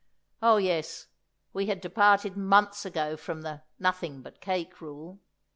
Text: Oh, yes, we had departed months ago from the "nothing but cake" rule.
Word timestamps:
Oh, 0.41 0.57
yes, 0.57 1.09
we 1.53 1.67
had 1.67 1.79
departed 1.79 2.35
months 2.35 2.87
ago 2.87 3.15
from 3.15 3.43
the 3.43 3.61
"nothing 3.77 4.23
but 4.23 4.41
cake" 4.41 4.81
rule. 4.81 5.19